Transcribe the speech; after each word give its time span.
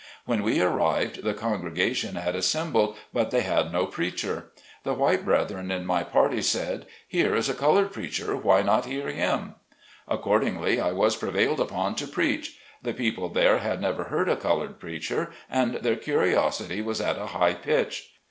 When 0.25 0.41
we 0.41 0.59
arrived 0.61 1.21
the 1.23 1.35
congregation 1.35 2.15
had 2.15 2.35
assembled, 2.35 2.97
but 3.13 3.29
they 3.29 3.41
had 3.41 3.71
no 3.71 3.85
preacher. 3.85 4.51
The 4.83 4.95
white 4.95 5.23
brethren 5.23 5.69
in 5.69 5.85
my 5.85 6.01
party 6.01 6.41
said," 6.41 6.87
Here 7.07 7.35
is 7.35 7.47
a 7.49 7.53
colored 7.53 7.93
preacher, 7.93 8.35
why 8.35 8.63
not 8.63 8.85
hear 8.87 9.09
him." 9.09 9.53
Accordingly, 10.07 10.79
I 10.81 10.91
was 10.91 11.15
prevailed 11.15 11.59
upon 11.59 11.93
to 11.97 12.07
preach. 12.07 12.57
The 12.81 12.93
people 12.95 13.29
there 13.29 13.59
had 13.59 13.79
never 13.79 14.05
heard 14.05 14.27
a 14.27 14.35
colored 14.35 14.79
preacher, 14.79 15.29
and 15.47 15.75
their 15.75 15.97
curiosity 15.97 16.81
was 16.81 16.99
at 16.99 17.19
a 17.19 17.27
high 17.37 17.53
pitch. 17.53 18.09